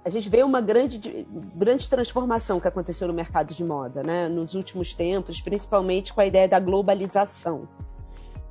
a 0.03 0.09
gente 0.09 0.31
vê 0.31 0.43
uma 0.43 0.63
grande, 0.63 1.27
grande 1.55 1.87
transformação 1.89 2.59
que 2.59 2.67
aconteceu 2.67 3.07
no 3.07 3.13
mercado 3.13 3.53
de 3.53 3.63
moda, 3.63 4.03
né? 4.03 4.29
Nos 4.29 4.55
últimos 4.55 4.95
tempos, 4.95 5.43
principalmente 5.43 6.15
com 6.15 6.23
a 6.23 6.27
ideia 6.27 6.49
da 6.49 6.59
globalização. 6.59 7.69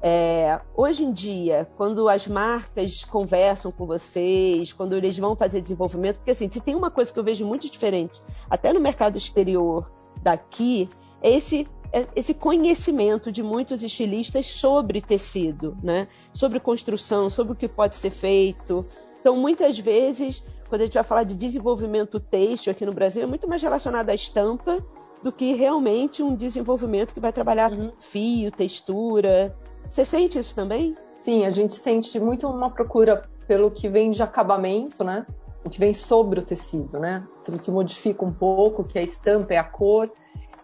É, 0.01 0.61
hoje 0.75 1.03
em 1.03 1.11
dia, 1.11 1.67
quando 1.75 2.07
as 2.07 2.27
marcas 2.27 3.03
conversam 3.03 3.71
com 3.71 3.87
vocês, 3.87 4.71
quando 4.71 4.93
eles 4.93 5.17
vão 5.17 5.35
fazer 5.35 5.59
desenvolvimento, 5.59 6.17
porque 6.17 6.31
assim, 6.31 6.49
se 6.51 6.61
tem 6.61 6.75
uma 6.75 6.91
coisa 6.91 7.11
que 7.11 7.17
eu 7.17 7.23
vejo 7.23 7.45
muito 7.45 7.69
diferente, 7.69 8.21
até 8.47 8.71
no 8.71 8.79
mercado 8.79 9.17
exterior 9.17 9.91
daqui, 10.21 10.87
é 11.21 11.31
esse 11.31 11.67
esse 12.15 12.33
conhecimento 12.33 13.31
de 13.31 13.41
muitos 13.41 13.83
estilistas 13.83 14.45
sobre 14.47 15.01
tecido, 15.01 15.77
né? 15.81 16.07
sobre 16.33 16.59
construção, 16.59 17.29
sobre 17.29 17.53
o 17.53 17.55
que 17.55 17.67
pode 17.67 17.95
ser 17.95 18.11
feito. 18.11 18.85
Então, 19.19 19.35
muitas 19.35 19.77
vezes, 19.77 20.43
quando 20.69 20.81
a 20.81 20.85
gente 20.85 20.93
vai 20.93 21.03
falar 21.03 21.23
de 21.23 21.35
desenvolvimento 21.35 22.19
têxtil 22.19 22.71
aqui 22.71 22.85
no 22.85 22.93
Brasil, 22.93 23.23
é 23.23 23.25
muito 23.25 23.47
mais 23.47 23.61
relacionado 23.61 24.09
à 24.09 24.13
estampa 24.13 24.85
do 25.21 25.31
que 25.31 25.53
realmente 25.53 26.23
um 26.23 26.35
desenvolvimento 26.35 27.13
que 27.13 27.19
vai 27.19 27.33
trabalhar 27.33 27.71
uhum. 27.71 27.91
fio, 27.99 28.51
textura. 28.51 29.55
Você 29.91 30.05
sente 30.05 30.39
isso 30.39 30.55
também? 30.55 30.95
Sim, 31.19 31.45
a 31.45 31.51
gente 31.51 31.75
sente 31.75 32.19
muito 32.19 32.47
uma 32.47 32.69
procura 32.69 33.27
pelo 33.47 33.69
que 33.71 33.89
vem 33.89 34.11
de 34.11 34.23
acabamento, 34.23 35.03
né? 35.03 35.25
O 35.63 35.69
que 35.69 35.79
vem 35.79 35.93
sobre 35.93 36.39
o 36.39 36.43
tecido, 36.43 36.99
né? 36.99 37.27
Aquilo 37.41 37.59
que 37.59 37.69
modifica 37.69 38.23
um 38.23 38.31
pouco, 38.31 38.83
que 38.83 38.97
é 38.97 39.01
a 39.01 39.03
estampa, 39.03 39.53
é 39.53 39.57
a 39.57 39.63
cor, 39.63 40.09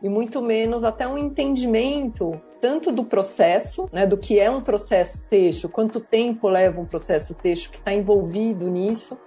e 0.01 0.09
muito 0.09 0.41
menos 0.41 0.83
até 0.83 1.07
um 1.07 1.17
entendimento 1.17 2.39
tanto 2.61 2.91
do 2.91 3.03
processo, 3.03 3.87
né, 3.91 4.07
do 4.07 4.17
que 4.17 4.39
é 4.39 4.49
um 4.49 4.61
processo 4.61 5.23
texto, 5.29 5.69
quanto 5.69 5.99
tempo 5.99 6.47
leva 6.47 6.81
um 6.81 6.85
processo 6.85 7.35
texto 7.35 7.69
que 7.69 7.77
está 7.77 7.93
envolvido 7.93 8.67
nisso, 8.69 9.17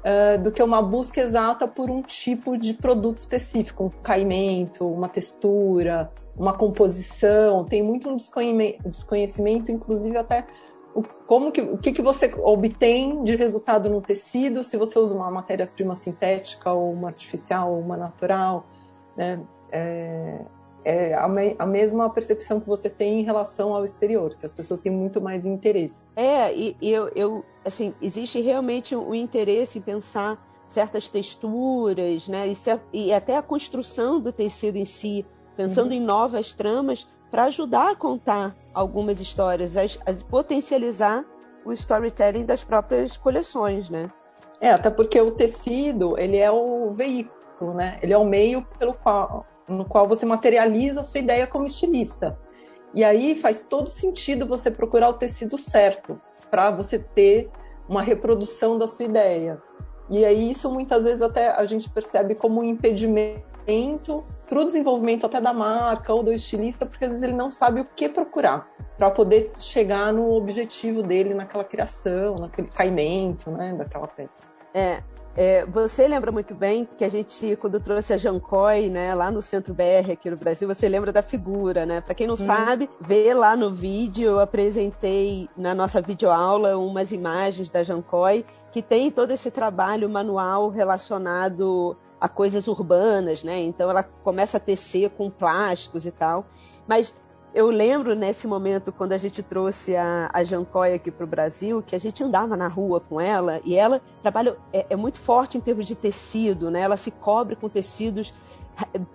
uh, 0.00 0.42
do 0.42 0.50
que 0.50 0.62
uma 0.62 0.80
busca 0.80 1.20
exata 1.20 1.68
por 1.68 1.90
um 1.90 2.02
tipo 2.02 2.56
de 2.56 2.74
produto 2.74 3.18
específico, 3.18 3.84
um 3.84 3.90
caimento, 4.02 4.86
uma 4.86 5.08
textura, 5.08 6.10
uma 6.36 6.54
composição, 6.54 7.64
tem 7.64 7.82
muito 7.82 8.08
um 8.08 8.16
desconhecimento, 8.16 9.70
inclusive 9.70 10.16
até 10.16 10.46
o, 10.94 11.02
como 11.02 11.52
que, 11.52 11.60
o 11.60 11.78
que, 11.78 11.92
que 11.92 12.02
você 12.02 12.32
obtém 12.42 13.22
de 13.24 13.36
resultado 13.36 13.88
no 13.88 14.00
tecido, 14.00 14.64
se 14.64 14.76
você 14.76 14.98
usa 14.98 15.14
uma 15.14 15.30
matéria-prima 15.30 15.94
sintética 15.94 16.72
ou 16.72 16.92
uma 16.92 17.08
artificial 17.08 17.72
ou 17.72 17.80
uma 17.80 17.96
natural, 17.96 18.66
né? 19.16 19.38
É, 19.72 20.40
é 20.84 21.14
a, 21.14 21.28
me, 21.28 21.54
a, 21.58 21.66
mesma 21.66 22.08
percepção 22.10 22.60
que 22.60 22.66
você 22.66 22.88
tem 22.88 23.20
em 23.20 23.22
relação 23.22 23.74
ao 23.74 23.84
exterior, 23.84 24.34
que 24.38 24.46
as 24.46 24.52
pessoas 24.52 24.80
têm 24.80 24.90
muito 24.92 25.20
mais 25.20 25.44
interesse. 25.46 26.08
É, 26.16 26.54
e, 26.54 26.76
e 26.80 26.90
eu, 26.90 27.08
eu, 27.14 27.44
assim, 27.64 27.94
existe 28.00 28.40
realmente 28.40 28.96
um 28.96 29.14
interesse 29.14 29.78
em 29.78 29.82
pensar 29.82 30.38
certas 30.66 31.08
texturas, 31.08 32.28
né, 32.28 32.46
e, 32.46 32.54
se, 32.54 32.70
e 32.92 33.12
até 33.12 33.36
a 33.36 33.42
construção 33.42 34.20
do 34.20 34.32
tecido 34.32 34.76
em 34.76 34.84
si, 34.84 35.26
pensando 35.56 35.88
uhum. 35.88 35.96
em 35.96 36.00
novas 36.00 36.52
tramas 36.52 37.06
para 37.30 37.44
ajudar 37.44 37.90
a 37.90 37.96
contar 37.96 38.56
algumas 38.72 39.20
histórias, 39.20 39.76
a, 39.76 39.82
a 39.82 40.24
potencializar 40.28 41.24
o 41.64 41.72
storytelling 41.72 42.44
das 42.44 42.64
próprias 42.64 43.16
coleções, 43.16 43.90
né? 43.90 44.10
É, 44.60 44.70
até 44.70 44.90
porque 44.90 45.20
o 45.20 45.30
tecido, 45.30 46.18
ele 46.18 46.36
é 46.36 46.50
o 46.50 46.90
veículo, 46.92 47.74
né? 47.74 47.98
Ele 48.02 48.12
é 48.12 48.18
o 48.18 48.24
meio 48.24 48.62
pelo 48.78 48.94
qual, 48.94 49.46
no 49.70 49.84
qual 49.84 50.06
você 50.06 50.26
materializa 50.26 51.00
a 51.00 51.04
sua 51.04 51.20
ideia 51.20 51.46
como 51.46 51.66
estilista. 51.66 52.38
E 52.92 53.04
aí 53.04 53.36
faz 53.36 53.62
todo 53.62 53.88
sentido 53.88 54.46
você 54.46 54.70
procurar 54.70 55.08
o 55.08 55.14
tecido 55.14 55.56
certo 55.56 56.20
para 56.50 56.70
você 56.70 56.98
ter 56.98 57.48
uma 57.88 58.02
reprodução 58.02 58.78
da 58.78 58.86
sua 58.86 59.04
ideia. 59.04 59.62
E 60.08 60.24
aí 60.24 60.50
isso 60.50 60.70
muitas 60.70 61.04
vezes 61.04 61.22
até 61.22 61.50
a 61.50 61.64
gente 61.64 61.88
percebe 61.88 62.34
como 62.34 62.60
um 62.60 62.64
impedimento 62.64 64.24
para 64.48 64.58
o 64.58 64.64
desenvolvimento 64.64 65.24
até 65.26 65.40
da 65.40 65.52
marca 65.52 66.12
ou 66.12 66.24
do 66.24 66.32
estilista, 66.32 66.84
porque 66.84 67.04
às 67.04 67.12
vezes 67.12 67.22
ele 67.22 67.36
não 67.36 67.50
sabe 67.50 67.80
o 67.80 67.84
que 67.84 68.08
procurar 68.08 68.68
para 68.98 69.10
poder 69.12 69.52
chegar 69.58 70.12
no 70.12 70.32
objetivo 70.32 71.02
dele 71.02 71.32
naquela 71.32 71.62
criação, 71.62 72.34
naquele 72.40 72.68
caimento, 72.68 73.50
né, 73.52 73.72
daquela 73.74 74.08
peça. 74.08 74.38
É, 74.74 75.00
É, 75.36 75.64
você 75.64 76.08
lembra 76.08 76.32
muito 76.32 76.54
bem 76.54 76.88
que 76.98 77.04
a 77.04 77.08
gente, 77.08 77.56
quando 77.56 77.78
trouxe 77.78 78.12
a 78.12 78.16
Jancói, 78.16 78.88
né, 78.88 79.14
lá 79.14 79.30
no 79.30 79.40
Centro 79.40 79.72
BR 79.72 80.12
aqui 80.12 80.28
no 80.28 80.36
Brasil, 80.36 80.66
você 80.66 80.88
lembra 80.88 81.12
da 81.12 81.22
figura, 81.22 81.86
né? 81.86 82.00
Para 82.00 82.14
quem 82.14 82.26
não 82.26 82.34
hum. 82.34 82.36
sabe, 82.36 82.90
vê 83.00 83.32
lá 83.32 83.56
no 83.56 83.72
vídeo, 83.72 84.30
eu 84.30 84.40
apresentei 84.40 85.48
na 85.56 85.74
nossa 85.74 86.00
videoaula 86.00 86.76
umas 86.76 87.12
imagens 87.12 87.70
da 87.70 87.82
Jancói 87.82 88.44
que 88.72 88.82
tem 88.82 89.10
todo 89.10 89.32
esse 89.32 89.50
trabalho 89.50 90.08
manual 90.08 90.68
relacionado 90.68 91.96
a 92.20 92.28
coisas 92.28 92.68
urbanas, 92.68 93.42
né? 93.42 93.60
Então 93.60 93.88
ela 93.88 94.02
começa 94.02 94.58
a 94.58 94.60
tecer 94.60 95.10
com 95.10 95.30
plásticos 95.30 96.04
e 96.04 96.10
tal. 96.10 96.44
Mas 96.86 97.14
eu 97.52 97.68
lembro 97.68 98.14
nesse 98.14 98.46
momento, 98.46 98.92
quando 98.92 99.12
a 99.12 99.18
gente 99.18 99.42
trouxe 99.42 99.96
a, 99.96 100.30
a 100.32 100.44
Jancóia 100.44 100.94
aqui 100.94 101.10
para 101.10 101.24
o 101.24 101.26
Brasil, 101.26 101.82
que 101.82 101.96
a 101.96 101.98
gente 101.98 102.22
andava 102.22 102.56
na 102.56 102.68
rua 102.68 103.00
com 103.00 103.20
ela 103.20 103.60
e 103.64 103.76
ela 103.76 104.00
trabalha 104.22 104.56
é, 104.72 104.86
é, 104.90 104.96
muito 104.96 105.18
forte 105.18 105.58
em 105.58 105.60
termos 105.60 105.86
de 105.86 105.94
tecido, 105.94 106.70
né? 106.70 106.80
Ela 106.80 106.96
se 106.96 107.10
cobre 107.10 107.56
com 107.56 107.68
tecidos 107.68 108.32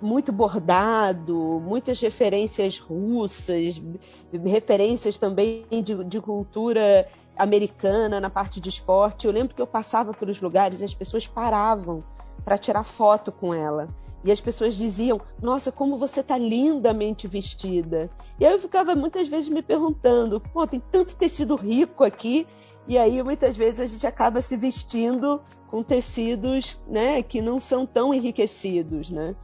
muito 0.02 0.32
bordado, 0.32 1.62
muitas 1.64 2.00
referências 2.00 2.78
russas, 2.78 3.82
referências 4.46 5.18
também 5.18 5.66
de, 5.84 6.04
de 6.04 6.22
cultura 6.22 7.08
americana 7.38 8.20
na 8.20 8.30
parte 8.30 8.60
de 8.60 8.70
esporte. 8.70 9.26
Eu 9.26 9.34
lembro 9.34 9.56
que 9.56 9.62
eu 9.62 9.68
passava 9.68 10.14
pelos 10.14 10.42
lugares 10.42 10.82
e 10.82 10.84
as 10.84 10.94
pessoas 10.94 11.26
paravam 11.26 12.04
para 12.44 12.58
tirar 12.58 12.84
foto 12.84 13.32
com 13.32 13.54
ela. 13.54 13.88
E 14.26 14.32
as 14.32 14.42
pessoas 14.42 14.74
diziam: 14.74 15.22
Nossa, 15.40 15.72
como 15.72 15.98
você 15.98 16.22
está 16.22 16.36
lindamente 16.36 17.28
vestida. 17.28 18.10
E 18.40 18.46
aí 18.46 18.52
eu 18.52 18.60
ficava 18.60 18.96
muitas 18.96 19.28
vezes 19.28 19.48
me 19.48 19.62
perguntando: 19.62 20.40
Pô, 20.40 20.66
tem 20.66 20.82
tanto 20.92 21.16
tecido 21.16 21.56
rico 21.56 22.04
aqui. 22.04 22.48
E 22.88 22.98
aí 22.98 23.22
muitas 23.22 23.56
vezes 23.56 23.80
a 23.80 23.86
gente 23.86 24.06
acaba 24.06 24.42
se 24.42 24.58
vestindo 24.58 25.40
com 25.68 25.84
tecidos 25.84 26.80
né, 26.88 27.22
que 27.22 27.42
não 27.42 27.60
são 27.60 27.86
tão 27.86 28.14
enriquecidos, 28.14 29.10
né? 29.12 29.36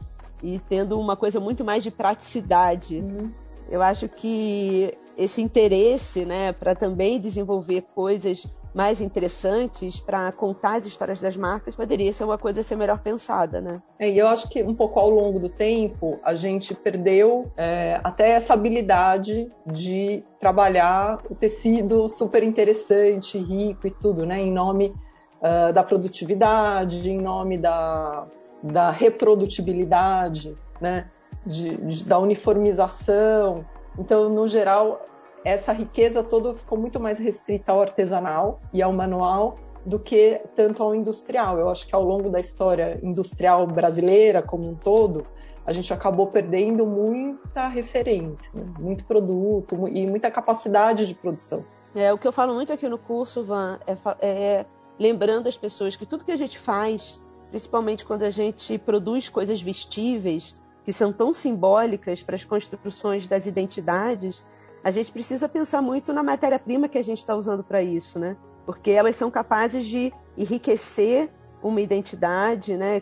E 0.41 0.59
tendo 0.67 0.99
uma 0.99 1.15
coisa 1.15 1.39
muito 1.39 1.63
mais 1.63 1.83
de 1.83 1.91
praticidade. 1.91 2.97
Uhum. 2.97 3.31
Eu 3.69 3.83
acho 3.83 4.09
que 4.09 4.97
esse 5.15 5.41
interesse 5.41 6.25
né, 6.25 6.53
para 6.53 6.73
também 6.73 7.19
desenvolver 7.19 7.83
coisas 7.93 8.47
mais 8.73 9.01
interessantes 9.01 9.99
para 9.99 10.31
contar 10.31 10.77
as 10.77 10.85
histórias 10.85 11.19
das 11.19 11.35
marcas, 11.35 11.75
poderia 11.75 12.11
ser 12.13 12.23
uma 12.23 12.37
coisa 12.37 12.61
a 12.61 12.63
ser 12.63 12.75
melhor 12.75 12.99
pensada, 12.99 13.59
né? 13.59 13.81
É, 13.99 14.09
eu 14.09 14.27
acho 14.27 14.47
que 14.49 14.63
um 14.63 14.73
pouco 14.73 14.99
ao 14.99 15.09
longo 15.09 15.39
do 15.39 15.49
tempo 15.49 16.19
a 16.23 16.33
gente 16.33 16.73
perdeu 16.73 17.51
é, 17.57 17.99
até 18.03 18.31
essa 18.31 18.53
habilidade 18.53 19.51
de 19.65 20.23
trabalhar 20.39 21.19
o 21.29 21.35
tecido 21.35 22.07
super 22.07 22.43
interessante, 22.43 23.37
rico 23.37 23.87
e 23.87 23.91
tudo, 23.91 24.25
né? 24.25 24.39
Em 24.39 24.51
nome 24.51 24.95
uh, 25.41 25.73
da 25.73 25.83
produtividade, 25.83 27.11
em 27.11 27.19
nome 27.19 27.57
da, 27.57 28.25
da 28.63 28.91
reprodutibilidade, 28.91 30.57
né? 30.79 31.09
De, 31.45 31.75
de, 31.77 32.05
da 32.05 32.19
uniformização. 32.19 33.65
Então, 33.97 34.29
no 34.29 34.47
geral, 34.47 35.01
essa 35.43 35.73
riqueza 35.73 36.23
toda 36.23 36.53
ficou 36.53 36.77
muito 36.77 36.99
mais 36.99 37.17
restrita 37.17 37.71
ao 37.71 37.81
artesanal 37.81 38.59
e 38.73 38.81
ao 38.81 38.93
manual 38.93 39.57
do 39.85 39.99
que 39.99 40.41
tanto 40.55 40.83
ao 40.83 40.93
industrial. 40.93 41.57
Eu 41.57 41.69
acho 41.69 41.87
que 41.87 41.95
ao 41.95 42.03
longo 42.03 42.29
da 42.29 42.39
história 42.39 42.99
industrial 43.01 43.65
brasileira 43.65 44.41
como 44.41 44.69
um 44.69 44.75
todo, 44.75 45.25
a 45.65 45.71
gente 45.71 45.93
acabou 45.93 46.27
perdendo 46.27 46.85
muita 46.85 47.67
referência, 47.67 48.51
né? 48.53 48.65
muito 48.79 49.05
produto 49.05 49.87
e 49.87 50.05
muita 50.05 50.29
capacidade 50.29 51.05
de 51.05 51.15
produção. 51.15 51.63
É, 51.93 52.11
o 52.13 52.17
que 52.17 52.27
eu 52.27 52.31
falo 52.31 52.53
muito 52.53 52.71
aqui 52.71 52.87
no 52.87 52.97
curso, 52.97 53.43
Van, 53.43 53.79
é, 53.85 53.95
é 54.21 54.65
lembrando 54.97 55.47
as 55.47 55.57
pessoas 55.57 55.95
que 55.95 56.05
tudo 56.05 56.23
que 56.23 56.31
a 56.31 56.37
gente 56.37 56.57
faz, 56.57 57.21
principalmente 57.49 58.05
quando 58.05 58.23
a 58.23 58.29
gente 58.29 58.77
produz 58.77 59.29
coisas 59.29 59.61
vestíveis, 59.61 60.55
que 60.83 60.93
são 60.93 61.11
tão 61.11 61.33
simbólicas 61.33 62.23
para 62.23 62.35
as 62.35 62.45
construções 62.45 63.27
das 63.27 63.45
identidades, 63.45 64.43
a 64.83 64.91
gente 64.91 65.11
precisa 65.11 65.47
pensar 65.47 65.81
muito 65.81 66.11
na 66.11 66.23
matéria-prima 66.23 66.89
que 66.89 66.97
a 66.97 67.03
gente 67.03 67.19
está 67.19 67.35
usando 67.35 67.63
para 67.63 67.83
isso, 67.83 68.17
né? 68.17 68.35
Porque 68.65 68.91
elas 68.91 69.15
são 69.15 69.29
capazes 69.29 69.85
de 69.85 70.11
enriquecer 70.37 71.29
uma 71.61 71.81
identidade, 71.81 72.75
né? 72.75 73.01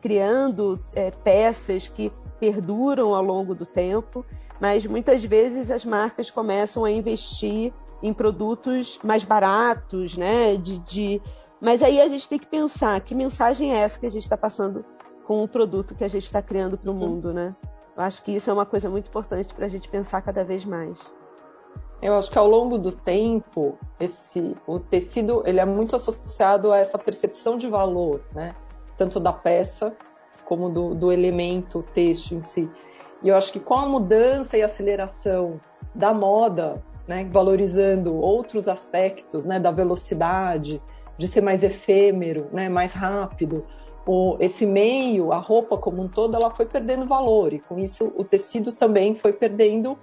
Criando 0.00 0.82
é, 0.94 1.10
peças 1.10 1.88
que 1.88 2.12
perduram 2.40 3.14
ao 3.14 3.22
longo 3.22 3.54
do 3.54 3.66
tempo, 3.66 4.24
mas 4.60 4.86
muitas 4.86 5.22
vezes 5.24 5.70
as 5.70 5.84
marcas 5.84 6.30
começam 6.30 6.84
a 6.84 6.90
investir 6.90 7.72
em 8.02 8.12
produtos 8.12 8.98
mais 9.04 9.24
baratos, 9.24 10.16
né? 10.16 10.56
De, 10.56 10.78
de... 10.78 11.22
Mas 11.60 11.82
aí 11.82 12.00
a 12.00 12.08
gente 12.08 12.28
tem 12.28 12.38
que 12.38 12.46
pensar 12.46 13.00
que 13.00 13.14
mensagem 13.14 13.74
é 13.74 13.78
essa 13.78 14.00
que 14.00 14.06
a 14.06 14.10
gente 14.10 14.22
está 14.22 14.36
passando 14.36 14.84
com 15.24 15.44
o 15.44 15.48
produto 15.48 15.94
que 15.94 16.02
a 16.02 16.08
gente 16.08 16.24
está 16.24 16.42
criando 16.42 16.76
para 16.76 16.90
o 16.90 16.94
mundo, 16.94 17.32
né? 17.32 17.54
Eu 17.96 18.02
acho 18.02 18.22
que 18.22 18.32
isso 18.32 18.50
é 18.50 18.52
uma 18.52 18.66
coisa 18.66 18.88
muito 18.88 19.08
importante 19.08 19.54
para 19.54 19.66
a 19.66 19.68
gente 19.68 19.88
pensar 19.88 20.22
cada 20.22 20.42
vez 20.42 20.64
mais. 20.64 21.12
Eu 22.00 22.18
acho 22.18 22.30
que 22.30 22.38
ao 22.38 22.48
longo 22.48 22.78
do 22.78 22.90
tempo, 22.90 23.78
esse, 24.00 24.56
o 24.66 24.80
tecido 24.80 25.42
ele 25.46 25.60
é 25.60 25.64
muito 25.64 25.94
associado 25.94 26.72
a 26.72 26.78
essa 26.78 26.98
percepção 26.98 27.56
de 27.56 27.68
valor, 27.68 28.20
né? 28.34 28.54
Tanto 28.96 29.20
da 29.20 29.32
peça 29.32 29.94
como 30.44 30.68
do, 30.68 30.94
do 30.94 31.12
elemento 31.12 31.84
texto 31.94 32.34
em 32.34 32.42
si. 32.42 32.68
E 33.22 33.28
eu 33.28 33.36
acho 33.36 33.52
que 33.52 33.60
com 33.60 33.74
a 33.74 33.86
mudança 33.86 34.56
e 34.56 34.62
aceleração 34.62 35.60
da 35.94 36.12
moda, 36.12 36.82
né, 37.06 37.28
valorizando 37.30 38.14
outros 38.16 38.68
aspectos, 38.68 39.44
né, 39.44 39.60
da 39.60 39.70
velocidade, 39.70 40.82
de 41.16 41.28
ser 41.28 41.40
mais 41.40 41.62
efêmero, 41.62 42.48
né, 42.52 42.68
mais 42.68 42.92
rápido, 42.92 43.64
o, 44.06 44.36
esse 44.40 44.66
meio, 44.66 45.32
a 45.32 45.38
roupa 45.38 45.76
como 45.76 46.02
um 46.02 46.08
todo, 46.08 46.34
ela 46.34 46.50
foi 46.50 46.66
perdendo 46.66 47.06
valor 47.06 47.52
e 47.52 47.60
com 47.60 47.78
isso 47.78 48.12
o 48.16 48.24
tecido 48.24 48.72
também 48.72 49.14
foi 49.14 49.32
perdendo 49.32 49.96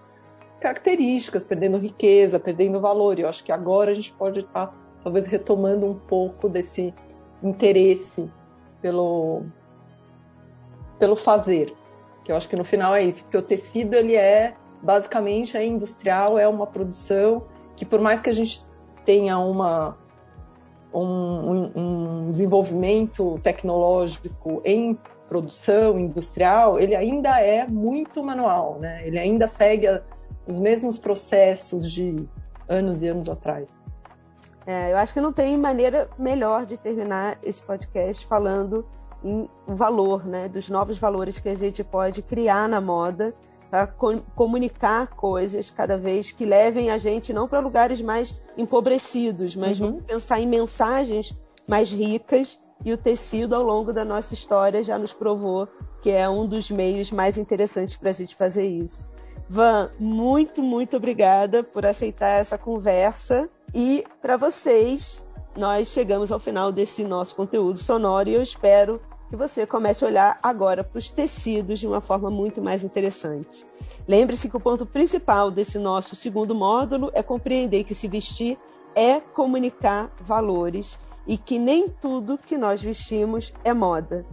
características, 0.60 1.46
perdendo 1.46 1.78
riqueza, 1.78 2.40
perdendo 2.40 2.80
valor. 2.80 3.18
E 3.18 3.24
eu 3.24 3.30
acho 3.30 3.44
que 3.44 3.52
agora 3.52 3.92
a 3.92 3.94
gente 3.94 4.14
pode 4.14 4.40
estar 4.40 4.68
tá, 4.68 4.74
talvez 5.04 5.26
retomando 5.26 5.86
um 5.86 5.96
pouco 5.96 6.48
desse 6.48 6.94
interesse 7.44 8.30
pelo 8.82 9.44
pelo 10.98 11.16
fazer, 11.16 11.74
que 12.26 12.32
eu 12.32 12.36
acho 12.36 12.50
que 12.50 12.58
no 12.58 12.64
final 12.66 12.94
é 12.94 13.02
isso, 13.02 13.24
porque 13.24 13.38
o 13.38 13.42
tecido 13.42 13.96
ele 13.96 14.16
é 14.16 14.54
basicamente 14.82 15.56
é 15.56 15.66
industrial, 15.66 16.38
é 16.38 16.46
uma 16.46 16.68
produção 16.68 17.44
que 17.78 17.86
por 17.86 18.02
mais 18.02 18.20
que 18.20 18.30
a 18.30 18.34
gente 18.34 18.66
tenha 19.06 19.40
uma 19.40 19.98
um, 20.94 21.72
um, 21.76 22.28
desenvolvimento 22.28 23.40
tecnológico 23.44 24.62
em 24.66 24.98
produção 25.28 26.00
industrial, 26.00 26.80
ele 26.80 26.96
ainda 26.96 27.40
é 27.40 27.68
muito 27.68 28.24
manual, 28.24 28.80
né? 28.80 29.06
Ele 29.06 29.20
ainda 29.20 29.48
segue 29.48 29.88
a, 29.88 30.02
os 30.48 30.58
mesmos 30.58 30.98
processos 30.98 31.90
de 31.92 32.28
anos 32.68 33.04
e 33.04 33.08
anos 33.08 33.30
atrás. 33.30 33.80
É, 34.66 34.92
eu 34.92 34.98
acho 34.98 35.14
que 35.14 35.22
não 35.22 35.34
tem 35.34 35.58
maneira 35.58 36.10
melhor 36.18 36.66
de 36.66 36.78
terminar 36.78 37.38
esse 37.44 37.62
podcast 37.62 38.26
falando 38.26 38.86
em 39.24 39.50
valor, 39.68 40.26
né? 40.26 40.48
Dos 40.48 40.70
novos 40.70 40.98
valores 40.98 41.40
que 41.40 41.50
a 41.50 41.56
gente 41.56 41.84
pode 41.84 42.22
criar 42.22 42.68
na 42.68 42.82
moda 42.82 43.34
para 43.70 43.88
comunicar 43.88 45.08
coisas 45.08 45.70
cada 45.70 45.98
vez 45.98 46.32
que 46.32 46.46
levem 46.46 46.90
a 46.90 46.98
gente 46.98 47.32
não 47.32 47.48
para 47.48 47.60
lugares 47.60 48.02
mais 48.02 48.40
empobrecidos, 48.58 49.56
mas 49.56 49.80
uhum. 49.80 50.02
pensar 50.02 50.40
em 50.40 50.48
mensagens 50.48 51.36
mais 51.68 51.92
ricas 51.92 52.60
e 52.84 52.92
o 52.92 52.98
tecido 52.98 53.56
ao 53.56 53.62
longo 53.62 53.94
da 53.94 54.04
nossa 54.04 54.34
história 54.34 54.82
já 54.84 54.98
nos 54.98 55.14
provou 55.14 55.68
que 56.02 56.10
é 56.10 56.28
um 56.30 56.48
dos 56.48 56.72
meios 56.72 57.12
mais 57.12 57.38
interessantes 57.38 57.98
para 57.98 58.10
a 58.10 58.14
gente 58.14 58.36
fazer 58.36 58.68
isso. 58.68 59.10
Van, 59.48 59.92
muito, 60.00 60.64
muito 60.64 60.98
obrigada 60.98 61.64
por 61.64 61.86
aceitar 61.86 62.40
essa 62.40 62.58
conversa 62.58 63.50
e 63.74 64.04
para 64.22 64.38
vocês, 64.38 65.26
nós 65.56 65.90
chegamos 65.90 66.32
ao 66.32 66.40
final 66.40 66.72
desse 66.72 67.04
nosso 67.04 67.36
conteúdo 67.36 67.78
sonoro 67.78 68.30
e 68.30 68.36
eu 68.36 68.42
espero 68.42 69.02
que 69.30 69.36
você 69.36 69.66
comece 69.66 70.04
a 70.04 70.08
olhar 70.08 70.40
agora 70.42 70.84
para 70.84 70.98
os 70.98 71.12
tecidos 71.12 71.80
de 71.80 71.88
uma 71.88 72.02
forma 72.02 72.32
muito 72.32 72.62
mais 72.62 72.84
interessante. 72.84 73.66
Lembre-se 74.08 74.50
que 74.50 74.58
o 74.58 74.60
ponto 74.60 74.86
principal 74.86 75.52
desse 75.52 75.78
nosso 75.78 76.16
segundo 76.16 76.56
módulo 76.56 77.12
é 77.14 77.22
compreender 77.22 77.84
que 77.84 77.94
se 77.94 78.08
vestir 78.08 78.58
é 78.96 79.20
comunicar 79.20 80.12
valores 80.20 81.00
e 81.28 81.38
que 81.38 81.60
nem 81.60 81.88
tudo 81.88 82.40
que 82.40 82.58
nós 82.58 82.82
vestimos 82.82 83.54
é 83.64 83.72
moda. 83.72 84.26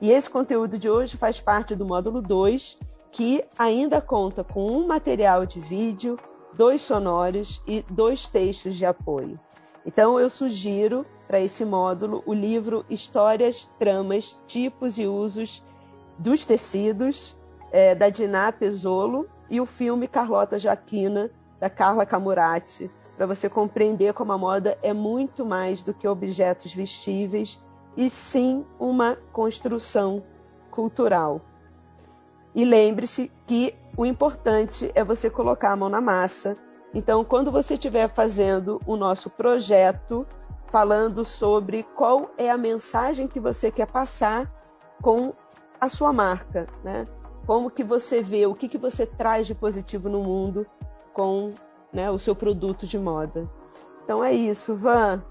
E 0.00 0.10
esse 0.10 0.28
conteúdo 0.28 0.76
de 0.76 0.90
hoje 0.90 1.16
faz 1.16 1.38
parte 1.38 1.76
do 1.76 1.86
módulo 1.86 2.20
2, 2.20 2.76
que 3.12 3.44
ainda 3.56 4.00
conta 4.00 4.42
com 4.42 4.66
um 4.66 4.84
material 4.88 5.46
de 5.46 5.60
vídeo, 5.60 6.18
dois 6.52 6.80
sonoros 6.80 7.62
e 7.64 7.84
dois 7.88 8.26
textos 8.26 8.74
de 8.74 8.84
apoio. 8.84 9.38
Então 9.84 10.18
eu 10.18 10.30
sugiro 10.30 11.04
para 11.26 11.40
esse 11.40 11.64
módulo 11.64 12.22
o 12.26 12.32
livro 12.32 12.84
Histórias, 12.88 13.70
Tramas, 13.78 14.40
Tipos 14.46 14.98
e 14.98 15.06
Usos 15.06 15.64
dos 16.18 16.46
Tecidos, 16.46 17.36
é, 17.70 17.94
da 17.94 18.08
Diná 18.08 18.52
Pesolo, 18.52 19.26
e 19.50 19.60
o 19.60 19.66
filme 19.66 20.06
Carlota 20.06 20.58
Jaquina, 20.58 21.30
da 21.58 21.68
Carla 21.68 22.06
Camurati, 22.06 22.90
para 23.16 23.26
você 23.26 23.48
compreender 23.48 24.14
como 24.14 24.32
a 24.32 24.38
moda 24.38 24.78
é 24.82 24.92
muito 24.92 25.44
mais 25.44 25.82
do 25.82 25.92
que 25.92 26.08
objetos 26.08 26.74
vestíveis 26.74 27.60
e 27.96 28.08
sim 28.08 28.64
uma 28.78 29.16
construção 29.32 30.22
cultural. 30.70 31.40
E 32.54 32.64
lembre-se 32.64 33.30
que 33.46 33.74
o 33.96 34.04
importante 34.04 34.90
é 34.94 35.04
você 35.04 35.30
colocar 35.30 35.72
a 35.72 35.76
mão 35.76 35.88
na 35.88 36.00
massa. 36.00 36.56
Então, 36.94 37.24
quando 37.24 37.50
você 37.50 37.74
estiver 37.74 38.08
fazendo 38.08 38.80
o 38.86 38.96
nosso 38.96 39.30
projeto, 39.30 40.26
falando 40.68 41.24
sobre 41.24 41.82
qual 41.94 42.30
é 42.36 42.50
a 42.50 42.56
mensagem 42.58 43.26
que 43.26 43.40
você 43.40 43.70
quer 43.70 43.86
passar 43.86 44.50
com 45.00 45.32
a 45.80 45.88
sua 45.88 46.12
marca, 46.12 46.66
né? 46.84 47.06
Como 47.46 47.70
que 47.70 47.82
você 47.82 48.22
vê, 48.22 48.46
o 48.46 48.54
que, 48.54 48.68
que 48.68 48.78
você 48.78 49.04
traz 49.04 49.46
de 49.46 49.54
positivo 49.54 50.08
no 50.08 50.22
mundo 50.22 50.66
com 51.12 51.52
né, 51.92 52.10
o 52.10 52.18
seu 52.18 52.34
produto 52.34 52.86
de 52.86 52.98
moda. 52.98 53.48
Então 54.04 54.24
é 54.24 54.32
isso, 54.32 54.74
Van. 54.74 55.22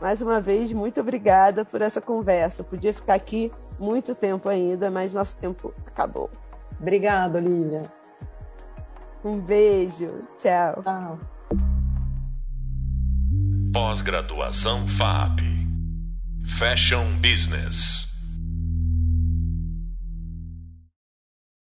Mais 0.00 0.20
uma 0.22 0.40
vez, 0.40 0.72
muito 0.72 1.00
obrigada 1.00 1.64
por 1.64 1.82
essa 1.82 2.00
conversa. 2.00 2.62
Eu 2.62 2.66
podia 2.66 2.92
ficar 2.92 3.14
aqui 3.14 3.52
muito 3.78 4.14
tempo 4.14 4.48
ainda, 4.48 4.90
mas 4.90 5.14
nosso 5.14 5.36
tempo 5.38 5.72
acabou. 5.86 6.30
Obrigada, 6.80 7.38
Olivia. 7.38 7.99
Um 9.24 9.38
beijo. 9.38 10.24
Tchau. 10.38 10.82
Tchau. 10.82 11.20
Pós-graduação 13.72 14.86
FAP. 14.86 15.40
Fashion 16.58 17.20
Business. 17.20 18.09